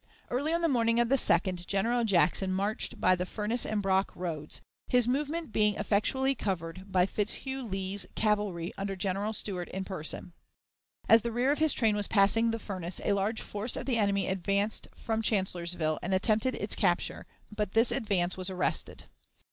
Early 0.31 0.51
on 0.51 0.63
the 0.63 0.67
morning 0.67 0.99
of 0.99 1.09
the 1.09 1.15
2d 1.15 1.67
General 1.67 2.03
Jackson 2.05 2.51
marched 2.51 2.99
by 2.99 3.15
the 3.15 3.23
Furnace 3.27 3.67
and 3.67 3.83
Brock 3.83 4.11
roads, 4.15 4.59
his 4.87 5.07
movement 5.07 5.51
being 5.53 5.75
effectually 5.75 6.33
covered 6.33 6.91
by 6.91 7.05
Fitzhugh 7.05 7.61
Lee's 7.61 8.07
cavalry 8.15 8.73
under 8.79 8.95
General 8.95 9.31
Stuart 9.31 9.69
in 9.69 9.83
person. 9.85 10.33
As 11.07 11.21
the 11.21 11.31
rear 11.31 11.51
of 11.51 11.59
his 11.59 11.73
train 11.73 11.95
was 11.95 12.07
passing 12.07 12.49
the 12.49 12.57
furnace 12.57 12.99
a 13.05 13.13
large 13.13 13.41
force 13.41 13.75
of 13.75 13.85
the 13.85 13.97
enemy 13.99 14.25
advanced 14.27 14.87
from 14.95 15.21
Chancellorsville 15.21 15.99
and 16.01 16.15
attempted 16.15 16.55
its 16.55 16.73
capture, 16.73 17.27
but 17.55 17.73
this 17.73 17.91
advance 17.91 18.35
was 18.35 18.49
arrested. 18.49 19.03